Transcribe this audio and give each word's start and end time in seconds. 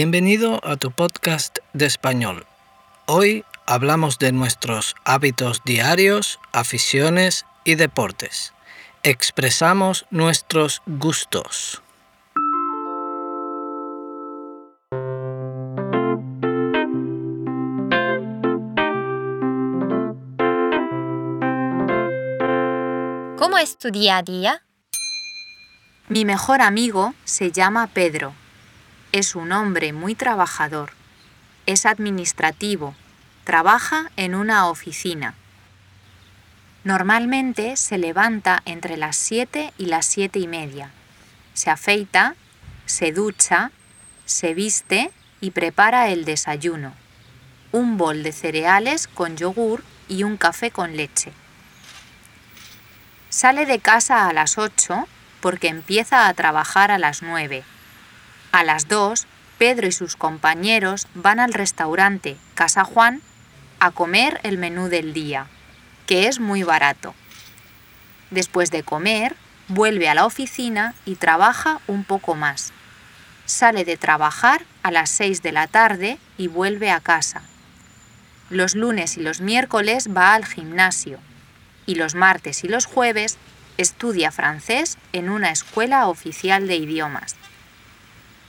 Bienvenido 0.00 0.60
a 0.62 0.76
tu 0.76 0.92
podcast 0.92 1.58
de 1.72 1.84
español. 1.84 2.46
Hoy 3.06 3.44
hablamos 3.66 4.20
de 4.20 4.30
nuestros 4.30 4.94
hábitos 5.04 5.62
diarios, 5.64 6.38
aficiones 6.52 7.46
y 7.64 7.74
deportes. 7.74 8.52
Expresamos 9.02 10.06
nuestros 10.12 10.82
gustos. 10.86 11.82
¿Cómo 23.36 23.58
es 23.58 23.76
tu 23.76 23.90
día 23.90 24.18
a 24.18 24.22
día? 24.22 24.62
Mi 26.08 26.24
mejor 26.24 26.62
amigo 26.62 27.14
se 27.24 27.50
llama 27.50 27.88
Pedro. 27.88 28.32
Es 29.10 29.34
un 29.34 29.52
hombre 29.52 29.94
muy 29.94 30.14
trabajador. 30.14 30.92
Es 31.64 31.86
administrativo. 31.86 32.94
Trabaja 33.44 34.10
en 34.16 34.34
una 34.34 34.68
oficina. 34.68 35.34
Normalmente 36.84 37.76
se 37.76 37.96
levanta 37.96 38.62
entre 38.66 38.98
las 38.98 39.16
7 39.16 39.72
y 39.78 39.86
las 39.86 40.04
7 40.04 40.38
y 40.40 40.46
media. 40.46 40.90
Se 41.54 41.70
afeita, 41.70 42.34
se 42.84 43.12
ducha, 43.12 43.70
se 44.26 44.52
viste 44.52 45.10
y 45.40 45.52
prepara 45.52 46.10
el 46.10 46.26
desayuno. 46.26 46.92
Un 47.72 47.96
bol 47.96 48.22
de 48.22 48.32
cereales 48.32 49.08
con 49.08 49.38
yogur 49.38 49.82
y 50.08 50.22
un 50.24 50.36
café 50.36 50.70
con 50.70 50.98
leche. 50.98 51.32
Sale 53.30 53.64
de 53.64 53.78
casa 53.78 54.28
a 54.28 54.34
las 54.34 54.58
8 54.58 55.08
porque 55.40 55.68
empieza 55.68 56.28
a 56.28 56.34
trabajar 56.34 56.90
a 56.90 56.98
las 56.98 57.22
9. 57.22 57.64
A 58.50 58.64
las 58.64 58.88
2, 58.88 59.26
Pedro 59.58 59.86
y 59.86 59.92
sus 59.92 60.16
compañeros 60.16 61.06
van 61.14 61.38
al 61.38 61.52
restaurante 61.52 62.36
Casa 62.54 62.84
Juan 62.84 63.20
a 63.78 63.90
comer 63.90 64.40
el 64.42 64.56
menú 64.56 64.88
del 64.88 65.12
día, 65.12 65.46
que 66.06 66.28
es 66.28 66.40
muy 66.40 66.62
barato. 66.62 67.14
Después 68.30 68.70
de 68.70 68.82
comer, 68.82 69.36
vuelve 69.68 70.08
a 70.08 70.14
la 70.14 70.24
oficina 70.24 70.94
y 71.04 71.16
trabaja 71.16 71.80
un 71.86 72.04
poco 72.04 72.34
más. 72.34 72.72
Sale 73.44 73.84
de 73.84 73.96
trabajar 73.96 74.64
a 74.82 74.90
las 74.90 75.10
6 75.10 75.42
de 75.42 75.52
la 75.52 75.66
tarde 75.66 76.18
y 76.38 76.46
vuelve 76.48 76.90
a 76.90 77.00
casa. 77.00 77.42
Los 78.48 78.74
lunes 78.74 79.18
y 79.18 79.20
los 79.20 79.42
miércoles 79.42 80.08
va 80.16 80.34
al 80.34 80.46
gimnasio 80.46 81.18
y 81.84 81.96
los 81.96 82.14
martes 82.14 82.64
y 82.64 82.68
los 82.68 82.86
jueves 82.86 83.36
estudia 83.76 84.30
francés 84.30 84.96
en 85.12 85.28
una 85.28 85.50
escuela 85.50 86.08
oficial 86.08 86.66
de 86.66 86.76
idiomas. 86.76 87.37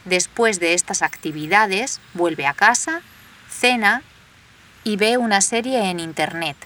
Después 0.09 0.59
de 0.59 0.73
estas 0.73 1.03
actividades, 1.03 2.01
vuelve 2.15 2.47
a 2.47 2.55
casa, 2.55 3.01
cena 3.47 4.01
y 4.83 4.95
ve 4.95 5.17
una 5.17 5.39
serie 5.39 5.91
en 5.91 5.99
Internet. 5.99 6.57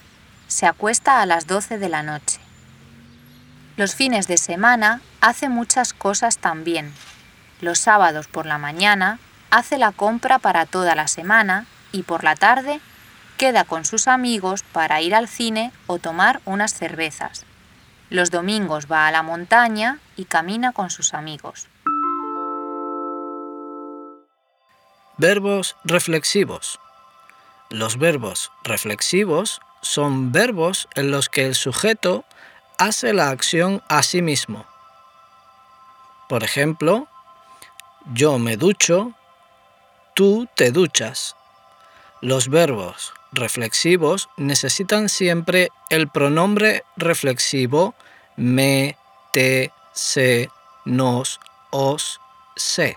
Se 0.48 0.64
acuesta 0.64 1.20
a 1.20 1.26
las 1.26 1.46
12 1.46 1.76
de 1.76 1.90
la 1.90 2.02
noche. 2.02 2.40
Los 3.76 3.94
fines 3.94 4.28
de 4.28 4.38
semana 4.38 5.02
hace 5.20 5.50
muchas 5.50 5.92
cosas 5.92 6.38
también. 6.38 6.94
Los 7.60 7.80
sábados 7.80 8.28
por 8.28 8.46
la 8.46 8.56
mañana 8.56 9.18
hace 9.50 9.76
la 9.76 9.92
compra 9.92 10.38
para 10.38 10.64
toda 10.64 10.94
la 10.94 11.06
semana 11.06 11.66
y 11.92 12.02
por 12.02 12.24
la 12.24 12.36
tarde 12.36 12.80
queda 13.36 13.64
con 13.64 13.84
sus 13.84 14.08
amigos 14.08 14.62
para 14.62 15.02
ir 15.02 15.14
al 15.14 15.28
cine 15.28 15.70
o 15.86 15.98
tomar 15.98 16.40
unas 16.46 16.72
cervezas. 16.72 17.44
Los 18.08 18.30
domingos 18.30 18.86
va 18.90 19.06
a 19.06 19.12
la 19.12 19.22
montaña 19.22 19.98
y 20.16 20.24
camina 20.24 20.72
con 20.72 20.88
sus 20.88 21.12
amigos. 21.12 21.68
Verbos 25.16 25.76
reflexivos. 25.84 26.80
Los 27.70 27.98
verbos 27.98 28.50
reflexivos 28.64 29.60
son 29.80 30.32
verbos 30.32 30.88
en 30.96 31.12
los 31.12 31.28
que 31.28 31.46
el 31.46 31.54
sujeto 31.54 32.24
hace 32.78 33.12
la 33.12 33.28
acción 33.28 33.80
a 33.88 34.02
sí 34.02 34.22
mismo. 34.22 34.66
Por 36.28 36.42
ejemplo, 36.42 37.06
yo 38.12 38.40
me 38.40 38.56
ducho, 38.56 39.12
tú 40.14 40.48
te 40.56 40.72
duchas. 40.72 41.36
Los 42.20 42.48
verbos 42.48 43.12
reflexivos 43.30 44.28
necesitan 44.36 45.08
siempre 45.08 45.68
el 45.90 46.08
pronombre 46.08 46.82
reflexivo 46.96 47.94
me, 48.36 48.96
te, 49.32 49.70
se, 49.92 50.50
nos, 50.84 51.38
os, 51.70 52.20
se. 52.56 52.96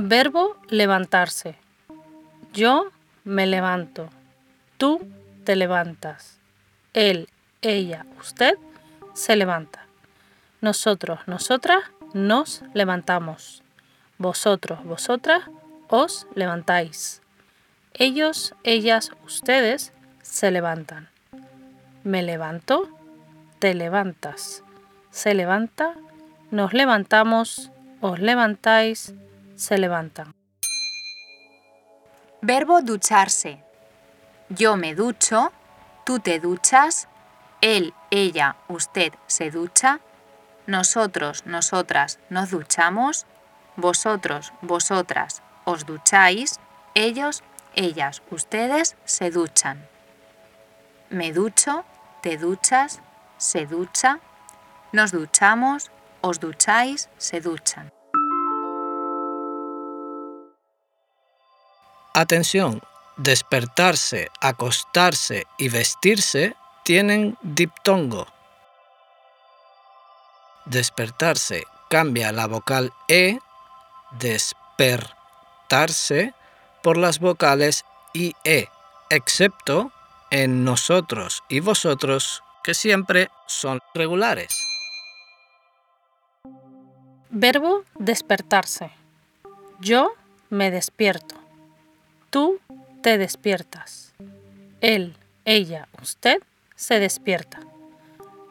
Verbo 0.00 0.56
levantarse. 0.68 1.56
Yo 2.52 2.92
me 3.24 3.48
levanto. 3.48 4.08
Tú 4.76 5.00
te 5.42 5.56
levantas. 5.56 6.38
Él, 6.94 7.28
ella, 7.62 8.06
usted 8.20 8.54
se 9.12 9.34
levanta. 9.34 9.86
Nosotros, 10.60 11.18
nosotras 11.26 11.82
nos 12.14 12.62
levantamos. 12.74 13.64
Vosotros, 14.18 14.84
vosotras 14.84 15.42
os 15.88 16.28
levantáis. 16.36 17.20
Ellos, 17.92 18.54
ellas, 18.62 19.10
ustedes 19.26 19.92
se 20.22 20.52
levantan. 20.52 21.08
Me 22.04 22.22
levanto, 22.22 22.88
te 23.58 23.74
levantas. 23.74 24.62
Se 25.10 25.34
levanta, 25.34 25.94
nos 26.52 26.72
levantamos, 26.72 27.72
os 28.00 28.20
levantáis, 28.20 29.12
se 29.58 29.76
levantan. 29.76 30.34
Verbo 32.40 32.80
ducharse. 32.80 33.62
Yo 34.48 34.76
me 34.76 34.94
ducho, 34.94 35.52
tú 36.06 36.20
te 36.20 36.40
duchas, 36.40 37.08
él, 37.60 37.92
ella, 38.10 38.56
usted 38.68 39.12
se 39.26 39.50
ducha, 39.50 40.00
nosotros, 40.66 41.44
nosotras 41.44 42.18
nos 42.30 42.50
duchamos, 42.50 43.26
vosotros, 43.76 44.52
vosotras 44.62 45.42
os 45.64 45.84
ducháis, 45.84 46.60
ellos, 46.94 47.42
ellas, 47.74 48.22
ustedes 48.30 48.96
se 49.04 49.30
duchan. 49.30 49.86
Me 51.10 51.32
ducho, 51.32 51.84
te 52.22 52.38
duchas, 52.38 53.00
se 53.36 53.66
ducha, 53.66 54.20
nos 54.92 55.12
duchamos, 55.12 55.90
os 56.22 56.40
ducháis, 56.40 57.10
se 57.18 57.40
duchan. 57.40 57.92
Atención, 62.18 62.82
despertarse, 63.16 64.28
acostarse 64.40 65.46
y 65.56 65.68
vestirse 65.68 66.56
tienen 66.82 67.38
diptongo. 67.42 68.26
Despertarse 70.64 71.62
cambia 71.88 72.32
la 72.32 72.48
vocal 72.48 72.92
E, 73.06 73.38
despertarse, 74.18 75.14
por 76.82 76.96
las 76.96 77.20
vocales 77.20 77.84
IE, 78.14 78.68
excepto 79.10 79.92
en 80.32 80.64
nosotros 80.64 81.44
y 81.48 81.60
vosotros, 81.60 82.42
que 82.64 82.74
siempre 82.74 83.30
son 83.46 83.78
regulares. 83.94 84.60
Verbo 87.30 87.84
despertarse. 87.94 88.90
Yo 89.78 90.14
me 90.50 90.72
despierto. 90.72 91.47
Tú 92.30 92.60
te 93.02 93.16
despiertas. 93.16 94.14
Él, 94.80 95.16
ella, 95.44 95.88
usted 96.02 96.42
se 96.76 97.00
despierta. 97.00 97.60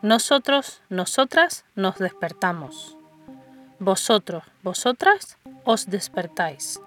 Nosotros, 0.01 0.81
nosotras 0.89 1.63
nos 1.75 1.97
despertamos. 1.97 2.97
Vosotros, 3.79 4.43
vosotras 4.63 5.37
os 5.63 5.85
despertáis. 5.85 6.79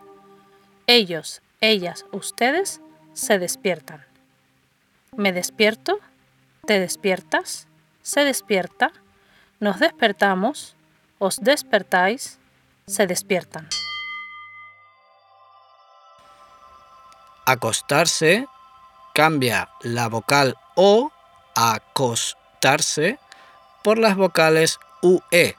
Ellos, 0.86 1.42
ellas, 1.60 2.06
ustedes 2.12 2.80
se 3.12 3.38
despiertan. 3.38 4.04
Me 5.16 5.32
despierto, 5.32 6.00
te 6.66 6.80
despiertas, 6.80 7.68
se 8.02 8.24
despierta, 8.24 8.92
Nos 9.60 9.78
despertamos, 9.78 10.74
os 11.18 11.36
despertáis, 11.36 12.38
se 12.86 13.06
despiertan. 13.06 13.68
Acostarse 17.50 18.46
cambia 19.12 19.70
la 19.80 20.08
vocal 20.08 20.56
O, 20.76 21.10
acostarse, 21.56 23.18
por 23.82 23.98
las 23.98 24.14
vocales 24.14 24.78
UE, 25.02 25.56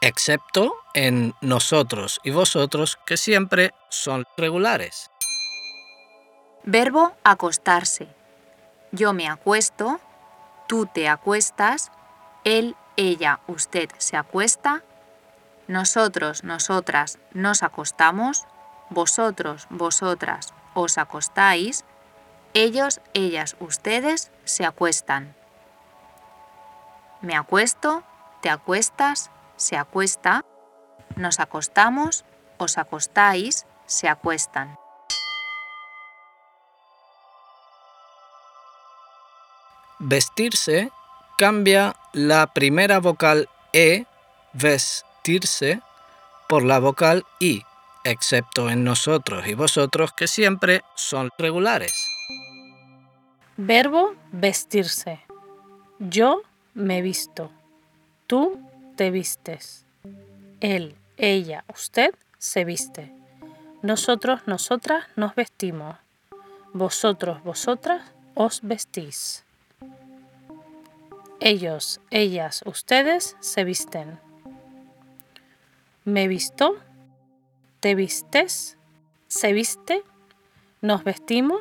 excepto 0.00 0.76
en 0.94 1.34
nosotros 1.40 2.20
y 2.22 2.30
vosotros 2.30 3.00
que 3.04 3.16
siempre 3.16 3.74
son 3.88 4.28
regulares. 4.36 5.10
Verbo 6.62 7.16
acostarse. 7.24 8.06
Yo 8.92 9.12
me 9.12 9.28
acuesto, 9.28 9.98
tú 10.68 10.86
te 10.86 11.08
acuestas, 11.08 11.90
él, 12.44 12.76
ella, 12.96 13.40
usted 13.48 13.90
se 13.98 14.16
acuesta, 14.16 14.84
nosotros, 15.66 16.44
nosotras 16.44 17.18
nos 17.32 17.64
acostamos, 17.64 18.44
vosotros, 18.88 19.66
vosotras 19.68 20.54
os 20.76 20.98
acostáis, 20.98 21.84
ellos, 22.52 23.00
ellas, 23.14 23.56
ustedes 23.60 24.30
se 24.44 24.64
acuestan. 24.64 25.34
Me 27.22 27.34
acuesto, 27.34 28.02
te 28.42 28.50
acuestas, 28.50 29.30
se 29.56 29.76
acuesta, 29.76 30.44
nos 31.16 31.40
acostamos, 31.40 32.24
os 32.58 32.76
acostáis, 32.76 33.66
se 33.86 34.08
acuestan. 34.08 34.78
Vestirse 39.98 40.90
cambia 41.38 41.96
la 42.12 42.46
primera 42.48 43.00
vocal 43.00 43.48
E, 43.72 44.04
vestirse, 44.52 45.80
por 46.48 46.62
la 46.62 46.78
vocal 46.78 47.24
I, 47.40 47.64
excepto 48.06 48.70
en 48.70 48.84
nosotros 48.84 49.46
y 49.46 49.54
vosotros 49.54 50.12
que 50.12 50.28
siempre 50.28 50.82
son 50.94 51.30
regulares. 51.38 52.08
Verbo 53.56 54.14
vestirse. 54.32 55.20
Yo 55.98 56.42
me 56.74 57.02
visto. 57.02 57.50
Tú 58.26 58.60
te 58.96 59.10
vistes. 59.10 59.84
Él, 60.60 60.94
ella, 61.16 61.64
usted 61.72 62.14
se 62.38 62.64
viste. 62.64 63.12
Nosotros, 63.82 64.40
nosotras 64.46 65.04
nos 65.16 65.34
vestimos. 65.34 65.96
Vosotros, 66.72 67.42
vosotras 67.42 68.02
os 68.34 68.60
vestís. 68.62 69.44
Ellos, 71.40 72.00
ellas, 72.10 72.62
ustedes 72.66 73.36
se 73.40 73.64
visten. 73.64 74.18
Me 76.04 76.28
visto, 76.28 76.76
te 77.86 77.94
vistes, 77.94 78.76
se 79.28 79.52
viste, 79.52 80.02
nos 80.80 81.04
vestimos, 81.04 81.60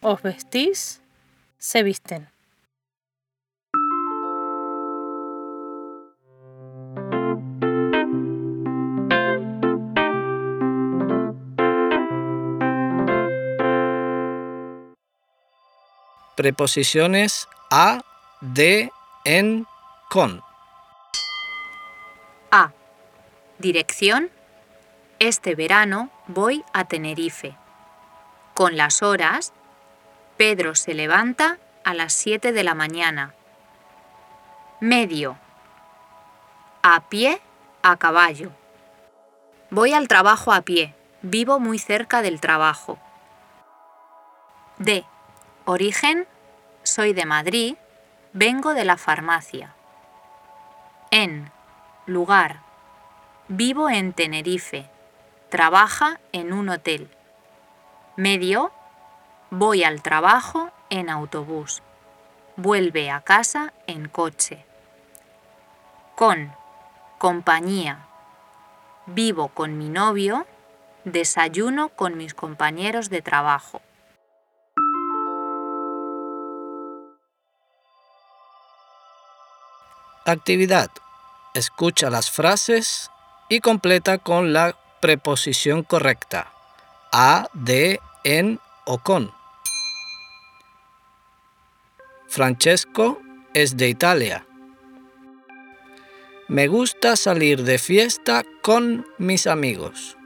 os 0.00 0.22
vestís, 0.22 1.02
se 1.58 1.82
visten. 1.82 2.30
Preposiciones 16.36 17.46
a, 17.70 18.00
de, 18.40 18.90
en, 19.26 19.66
con. 20.08 20.42
A. 22.50 22.72
Dirección. 23.58 24.37
Este 25.20 25.56
verano 25.56 26.10
voy 26.28 26.64
a 26.72 26.84
Tenerife. 26.84 27.56
Con 28.54 28.76
las 28.76 29.02
horas, 29.02 29.52
Pedro 30.36 30.76
se 30.76 30.94
levanta 30.94 31.58
a 31.82 31.92
las 31.92 32.12
7 32.12 32.52
de 32.52 32.62
la 32.62 32.74
mañana. 32.76 33.34
Medio. 34.78 35.36
A 36.84 37.08
pie, 37.08 37.40
a 37.82 37.96
caballo. 37.96 38.52
Voy 39.70 39.92
al 39.92 40.06
trabajo 40.06 40.52
a 40.52 40.60
pie. 40.60 40.94
Vivo 41.22 41.58
muy 41.58 41.80
cerca 41.80 42.22
del 42.22 42.40
trabajo. 42.40 43.00
D. 44.78 45.04
Origen. 45.64 46.28
Soy 46.84 47.12
de 47.12 47.26
Madrid. 47.26 47.74
Vengo 48.32 48.72
de 48.72 48.84
la 48.84 48.96
farmacia. 48.96 49.74
En. 51.10 51.50
Lugar. 52.06 52.60
Vivo 53.48 53.90
en 53.90 54.12
Tenerife. 54.12 54.88
Trabaja 55.50 56.20
en 56.32 56.52
un 56.52 56.68
hotel. 56.68 57.08
Medio. 58.16 58.70
Voy 59.50 59.82
al 59.82 60.02
trabajo 60.02 60.70
en 60.90 61.08
autobús. 61.08 61.82
Vuelve 62.56 63.10
a 63.10 63.22
casa 63.22 63.72
en 63.86 64.08
coche. 64.08 64.66
Con. 66.16 66.52
Compañía. 67.16 68.06
Vivo 69.06 69.48
con 69.48 69.78
mi 69.78 69.88
novio. 69.88 70.46
Desayuno 71.04 71.88
con 71.88 72.18
mis 72.18 72.34
compañeros 72.34 73.08
de 73.08 73.22
trabajo. 73.22 73.80
Actividad. 80.26 80.90
Escucha 81.54 82.10
las 82.10 82.30
frases 82.30 83.10
y 83.48 83.60
completa 83.60 84.18
con 84.18 84.52
la 84.52 84.76
preposición 85.00 85.82
correcta. 85.82 86.52
A, 87.12 87.48
de, 87.52 88.00
en 88.24 88.60
o 88.84 88.98
con. 88.98 89.32
Francesco 92.28 93.20
es 93.54 93.76
de 93.76 93.88
Italia. 93.88 94.46
Me 96.48 96.66
gusta 96.66 97.16
salir 97.16 97.62
de 97.64 97.78
fiesta 97.78 98.42
con 98.62 99.06
mis 99.18 99.46
amigos. 99.46 100.16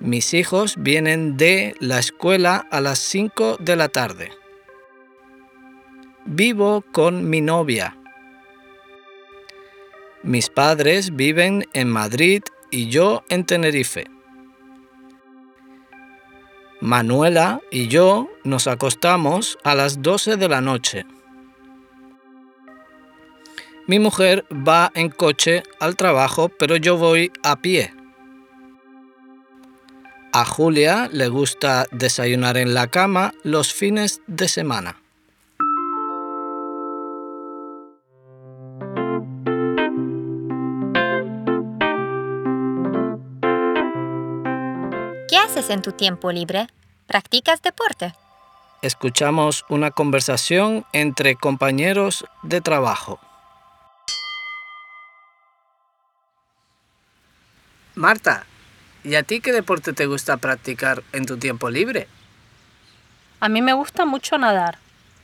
Mis 0.00 0.34
hijos 0.34 0.74
vienen 0.76 1.36
de 1.36 1.76
la 1.78 1.98
escuela 1.98 2.66
a 2.70 2.80
las 2.80 2.98
5 2.98 3.58
de 3.60 3.76
la 3.76 3.88
tarde. 3.88 4.32
Vivo 6.24 6.84
con 6.92 7.30
mi 7.30 7.40
novia. 7.40 7.96
Mis 10.22 10.50
padres 10.50 11.16
viven 11.16 11.66
en 11.72 11.88
Madrid 11.88 12.42
y 12.72 12.88
yo 12.88 13.22
en 13.28 13.46
Tenerife. 13.46 14.06
Manuela 16.80 17.60
y 17.70 17.86
yo 17.86 18.28
nos 18.42 18.66
acostamos 18.66 19.56
a 19.62 19.76
las 19.76 20.02
12 20.02 20.36
de 20.36 20.48
la 20.48 20.60
noche. 20.60 21.06
Mi 23.86 24.00
mujer 24.00 24.44
va 24.50 24.90
en 24.94 25.10
coche 25.10 25.62
al 25.78 25.96
trabajo, 25.96 26.48
pero 26.48 26.76
yo 26.76 26.96
voy 26.96 27.30
a 27.44 27.60
pie. 27.60 27.94
A 30.32 30.44
Julia 30.44 31.08
le 31.12 31.28
gusta 31.28 31.86
desayunar 31.92 32.56
en 32.56 32.74
la 32.74 32.86
cama 32.86 33.34
los 33.44 33.72
fines 33.72 34.22
de 34.26 34.48
semana. 34.48 35.01
Haces 45.62 45.70
en 45.70 45.82
tu 45.82 45.92
tiempo 45.92 46.32
libre? 46.32 46.66
¿Practicas 47.06 47.62
deporte? 47.62 48.14
Escuchamos 48.82 49.64
una 49.68 49.92
conversación 49.92 50.84
entre 50.92 51.36
compañeros 51.36 52.24
de 52.42 52.60
trabajo. 52.60 53.20
Marta, 57.94 58.44
¿y 59.04 59.14
a 59.14 59.22
ti 59.22 59.40
qué 59.40 59.52
deporte 59.52 59.92
te 59.92 60.06
gusta 60.06 60.36
practicar 60.36 61.04
en 61.12 61.26
tu 61.26 61.36
tiempo 61.36 61.70
libre? 61.70 62.08
A 63.38 63.48
mí 63.48 63.62
me 63.62 63.72
gusta 63.72 64.04
mucho 64.04 64.38
nadar. 64.38 64.78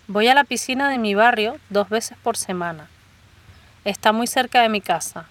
Voy 0.07 0.29
a 0.29 0.35
la 0.35 0.45
piscina 0.45 0.89
de 0.89 0.99
mi 0.99 1.15
barrio 1.15 1.59
dos 1.69 1.89
veces 1.89 2.17
por 2.23 2.37
semana. 2.37 2.89
Está 3.85 4.13
muy 4.13 4.29
cerca 4.29 4.63
de 4.63 4.69
mi 4.69 4.81
casa. 4.81 5.27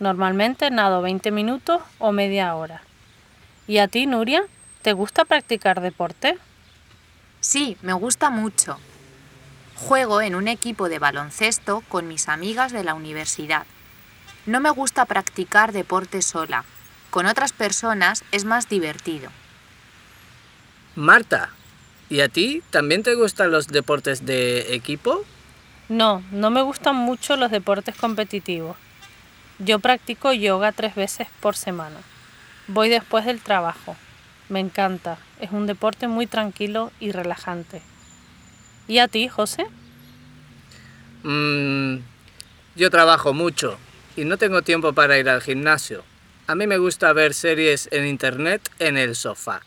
Normalmente 0.00 0.70
nado 0.70 1.00
20 1.02 1.30
minutos 1.30 1.80
o 1.98 2.10
media 2.10 2.54
hora. 2.56 2.87
¿Y 3.68 3.78
a 3.78 3.86
ti, 3.86 4.06
Nuria? 4.06 4.44
¿Te 4.80 4.94
gusta 4.94 5.26
practicar 5.26 5.82
deporte? 5.82 6.38
Sí, 7.40 7.76
me 7.82 7.92
gusta 7.92 8.30
mucho. 8.30 8.78
Juego 9.76 10.22
en 10.22 10.34
un 10.34 10.48
equipo 10.48 10.88
de 10.88 10.98
baloncesto 10.98 11.82
con 11.90 12.08
mis 12.08 12.30
amigas 12.30 12.72
de 12.72 12.82
la 12.82 12.94
universidad. 12.94 13.66
No 14.46 14.60
me 14.60 14.70
gusta 14.70 15.04
practicar 15.04 15.72
deporte 15.72 16.22
sola. 16.22 16.64
Con 17.10 17.26
otras 17.26 17.52
personas 17.52 18.24
es 18.32 18.46
más 18.46 18.70
divertido. 18.70 19.30
Marta, 20.96 21.50
¿y 22.08 22.20
a 22.20 22.30
ti 22.30 22.62
también 22.70 23.02
te 23.02 23.14
gustan 23.16 23.50
los 23.50 23.66
deportes 23.66 24.24
de 24.24 24.74
equipo? 24.74 25.26
No, 25.90 26.22
no 26.32 26.48
me 26.48 26.62
gustan 26.62 26.96
mucho 26.96 27.36
los 27.36 27.50
deportes 27.50 27.94
competitivos. 27.96 28.78
Yo 29.58 29.78
practico 29.78 30.32
yoga 30.32 30.72
tres 30.72 30.94
veces 30.94 31.28
por 31.42 31.54
semana. 31.54 31.98
Voy 32.68 32.90
después 32.90 33.24
del 33.24 33.40
trabajo. 33.40 33.96
Me 34.50 34.60
encanta. 34.60 35.18
Es 35.40 35.50
un 35.52 35.66
deporte 35.66 36.06
muy 36.06 36.26
tranquilo 36.26 36.92
y 37.00 37.12
relajante. 37.12 37.80
¿Y 38.86 38.98
a 38.98 39.08
ti, 39.08 39.28
José? 39.28 39.66
Mm, 41.22 41.96
yo 42.76 42.90
trabajo 42.90 43.32
mucho 43.32 43.78
y 44.16 44.24
no 44.24 44.36
tengo 44.36 44.62
tiempo 44.62 44.92
para 44.92 45.18
ir 45.18 45.28
al 45.28 45.40
gimnasio. 45.40 46.04
A 46.46 46.54
mí 46.54 46.66
me 46.66 46.78
gusta 46.78 47.12
ver 47.12 47.34
series 47.34 47.88
en 47.90 48.06
internet 48.06 48.70
en 48.78 48.96
el 48.96 49.16
sofá. 49.16 49.62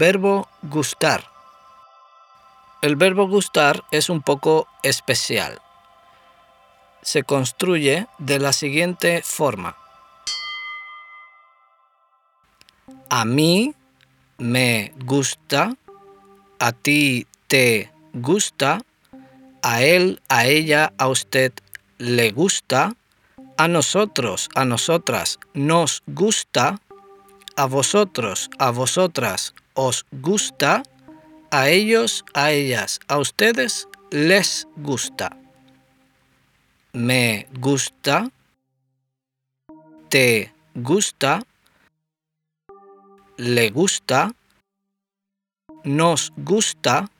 Verbo 0.00 0.48
gustar. 0.62 1.24
El 2.82 2.94
verbo 2.94 3.26
gustar 3.26 3.82
es 3.90 4.08
un 4.08 4.22
poco 4.22 4.68
especial. 4.84 5.60
Se 7.02 7.24
construye 7.24 8.06
de 8.18 8.38
la 8.38 8.52
siguiente 8.52 9.22
forma. 9.24 9.76
A 13.10 13.24
mí 13.24 13.74
me 14.36 14.92
gusta, 15.04 15.74
a 16.60 16.70
ti 16.70 17.26
te 17.48 17.90
gusta, 18.12 18.82
a 19.62 19.82
él, 19.82 20.22
a 20.28 20.46
ella, 20.46 20.92
a 20.96 21.08
usted 21.08 21.52
le 21.98 22.30
gusta, 22.30 22.94
a 23.56 23.66
nosotros, 23.66 24.48
a 24.54 24.64
nosotras 24.64 25.40
nos 25.54 26.04
gusta, 26.06 26.80
a 27.58 27.66
vosotros, 27.66 28.48
a 28.58 28.70
vosotras 28.70 29.52
os 29.74 30.06
gusta, 30.12 30.84
a 31.50 31.68
ellos, 31.68 32.24
a 32.32 32.52
ellas, 32.52 33.00
a 33.08 33.18
ustedes 33.18 33.88
les 34.12 34.68
gusta. 34.76 35.36
Me 36.92 37.48
gusta, 37.58 38.30
te 40.08 40.52
gusta, 40.76 41.42
le 43.36 43.70
gusta, 43.70 44.30
nos 45.82 46.32
gusta, 46.36 47.10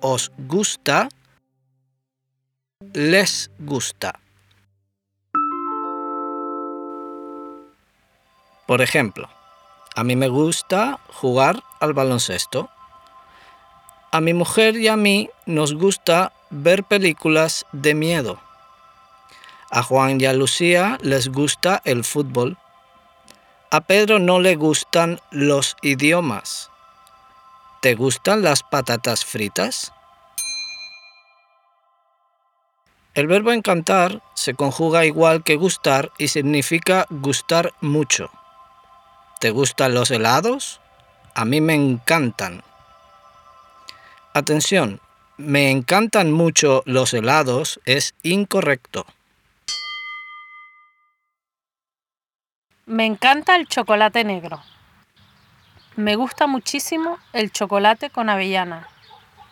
os 0.00 0.30
gusta, 0.46 1.08
les 2.94 3.50
gusta. 3.58 4.19
Por 8.70 8.82
ejemplo, 8.82 9.28
a 9.96 10.04
mí 10.04 10.14
me 10.14 10.28
gusta 10.28 11.00
jugar 11.08 11.64
al 11.80 11.92
baloncesto. 11.92 12.70
A 14.12 14.20
mi 14.20 14.32
mujer 14.32 14.76
y 14.76 14.86
a 14.86 14.94
mí 14.94 15.28
nos 15.44 15.74
gusta 15.74 16.32
ver 16.50 16.84
películas 16.84 17.66
de 17.72 17.94
miedo. 17.94 18.38
A 19.72 19.82
Juan 19.82 20.20
y 20.20 20.26
a 20.26 20.34
Lucía 20.34 20.98
les 21.02 21.32
gusta 21.32 21.82
el 21.84 22.04
fútbol. 22.04 22.58
A 23.72 23.80
Pedro 23.80 24.20
no 24.20 24.38
le 24.38 24.54
gustan 24.54 25.20
los 25.32 25.76
idiomas. 25.82 26.70
¿Te 27.82 27.96
gustan 27.96 28.42
las 28.42 28.62
patatas 28.62 29.24
fritas? 29.24 29.92
El 33.14 33.26
verbo 33.26 33.50
encantar 33.50 34.22
se 34.34 34.54
conjuga 34.54 35.06
igual 35.06 35.42
que 35.42 35.56
gustar 35.56 36.12
y 36.18 36.28
significa 36.28 37.06
gustar 37.10 37.72
mucho. 37.80 38.30
¿Te 39.40 39.52
gustan 39.52 39.94
los 39.94 40.10
helados? 40.10 40.82
A 41.34 41.46
mí 41.46 41.62
me 41.62 41.72
encantan. 41.72 42.62
Atención, 44.34 45.00
me 45.38 45.70
encantan 45.70 46.30
mucho 46.30 46.82
los 46.84 47.14
helados 47.14 47.80
es 47.86 48.14
incorrecto. 48.22 49.06
Me 52.84 53.06
encanta 53.06 53.56
el 53.56 53.66
chocolate 53.66 54.24
negro. 54.24 54.60
Me 55.96 56.16
gusta 56.16 56.46
muchísimo 56.46 57.16
el 57.32 57.50
chocolate 57.50 58.10
con 58.10 58.28
avellana. 58.28 58.88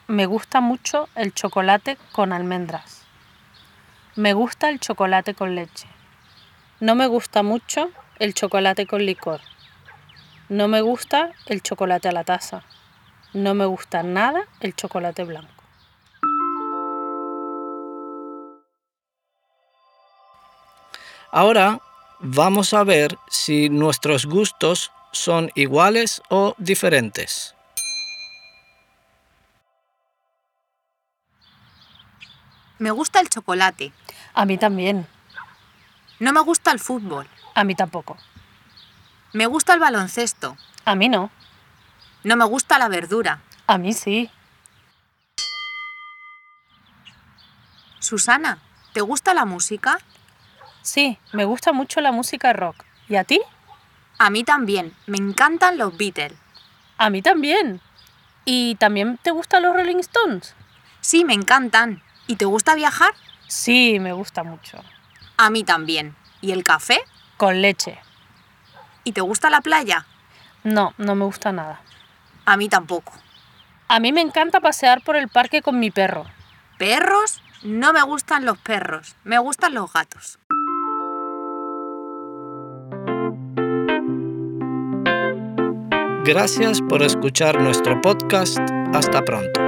Me 0.07 0.26
gusta 0.26 0.61
mucho 0.61 1.09
el 1.14 1.33
chocolate 1.33 1.97
con 2.12 2.35
almendras. 2.35 3.07
Me 4.16 4.35
gusta 4.35 4.68
el 4.68 4.80
chocolate 4.80 5.33
con 5.33 5.54
leche. 5.54 5.88
No 6.78 6.95
me 6.95 7.07
gusta 7.07 7.42
mucho 7.42 7.90
el 8.18 8.35
chocolate 8.35 8.87
con 8.87 9.07
licor. 9.07 9.40
No 10.49 10.67
me 10.67 10.81
gusta 10.81 11.33
el 11.45 11.62
chocolate 11.62 12.09
a 12.09 12.12
la 12.12 12.25
taza. 12.25 12.62
No 13.35 13.52
me 13.52 13.67
gusta 13.67 14.02
nada 14.02 14.45
el 14.61 14.75
chocolate 14.75 15.25
blanco. 15.25 15.52
Ahora 21.31 21.81
vamos 22.21 22.73
a 22.73 22.83
ver 22.85 23.19
si 23.28 23.69
nuestros 23.69 24.25
gustos 24.25 24.90
son 25.12 25.50
iguales 25.55 26.23
o 26.31 26.55
diferentes. 26.57 27.55
Me 32.78 32.90
gusta 32.90 33.21
el 33.21 33.28
chocolate. 33.28 33.93
A 34.33 34.47
mí 34.47 34.57
también. 34.57 35.07
No 36.21 36.33
me 36.33 36.40
gusta 36.40 36.73
el 36.73 36.81
fútbol. 36.81 37.26
A 37.55 37.64
mí 37.64 37.75
tampoco. 37.75 38.17
Me 39.32 39.47
gusta 39.47 39.75
el 39.75 39.80
baloncesto. 39.80 40.56
A 40.85 40.94
mí 40.94 41.08
no. 41.08 41.30
No 42.25 42.37
me 42.37 42.47
gusta 42.47 42.78
la 42.78 42.88
verdura. 42.88 43.40
A 43.66 43.76
mí 43.76 43.92
sí. 43.92 44.30
Susana, 48.00 48.58
¿te 48.94 49.02
gusta 49.02 49.35
la 49.35 49.44
música? 49.44 49.99
Sí, 50.80 51.18
me 51.32 51.44
gusta 51.44 51.73
mucho 51.73 52.00
la 52.00 52.11
música 52.11 52.54
rock. 52.54 52.85
¿Y 53.08 53.16
a 53.16 53.25
ti? 53.25 53.40
A 54.18 54.30
mí 54.30 54.44
también. 54.44 54.94
Me 55.06 55.18
encantan 55.18 55.76
los 55.76 55.97
Beatles. 55.99 56.32
A 56.97 57.11
mí 57.11 57.20
también. 57.20 57.82
¿Y 58.47 58.76
también 58.76 59.18
te 59.18 59.30
gustan 59.30 59.62
los 59.62 59.76
Rolling 59.76 59.99
Stones? 59.99 60.54
Sí, 61.02 61.26
me 61.26 61.35
encantan. 61.35 62.02
¿Y 62.26 62.37
te 62.37 62.47
gusta 62.47 62.75
viajar? 62.75 63.12
Sí, 63.47 63.99
me 64.00 64.14
gusta 64.14 64.42
mucho. 64.42 64.82
A 65.37 65.50
mí 65.50 65.64
también. 65.64 66.16
¿Y 66.40 66.52
el 66.52 66.64
café? 66.64 67.00
Con 67.37 67.61
leche. 67.61 67.99
¿Y 69.09 69.12
te 69.12 69.23
gusta 69.23 69.49
la 69.49 69.62
playa? 69.62 70.05
No, 70.65 70.93
no 70.99 71.15
me 71.15 71.25
gusta 71.25 71.50
nada. 71.50 71.81
A 72.45 72.59
mí 72.59 72.69
tampoco. 72.69 73.15
A 73.88 74.00
mí 74.00 74.12
me 74.12 74.21
encanta 74.21 74.61
pasear 74.61 75.03
por 75.03 75.17
el 75.17 75.29
parque 75.29 75.62
con 75.62 75.81
mi 75.81 75.91
perro. 75.91 76.27
¿Perros? 76.77 77.41
No 77.62 77.95
me 77.95 78.03
gustan 78.03 78.45
los 78.45 78.59
perros. 78.59 79.17
Me 79.25 79.38
gustan 79.38 79.73
los 79.73 79.91
gatos. 79.91 80.38
Gracias 86.27 86.83
por 86.83 87.03
escuchar 87.03 87.62
nuestro 87.62 87.99
podcast. 88.03 88.59
Hasta 88.93 89.23
pronto. 89.23 89.59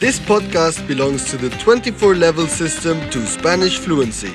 This 0.00 0.18
podcast 0.18 0.80
belongs 0.88 1.30
to 1.30 1.38
the 1.38 1.50
24 1.58 2.16
level 2.16 2.48
system 2.48 2.98
to 3.10 3.24
Spanish 3.24 3.78
fluency. 3.78 4.34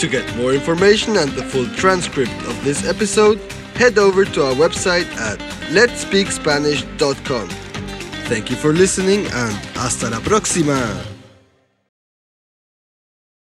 To 0.00 0.08
get 0.08 0.34
more 0.34 0.54
information 0.54 1.18
and 1.18 1.30
the 1.32 1.42
full 1.42 1.66
transcript 1.76 2.32
of 2.48 2.64
this 2.64 2.88
episode, 2.88 3.38
head 3.74 3.98
over 3.98 4.24
to 4.24 4.46
our 4.46 4.54
website 4.54 5.04
at 5.18 5.38
letspeakspanish.com. 5.68 7.48
Thank 8.30 8.48
you 8.48 8.56
for 8.56 8.72
listening 8.72 9.26
and 9.26 9.54
hasta 9.76 10.08
la 10.08 10.20
próxima! 10.20 11.09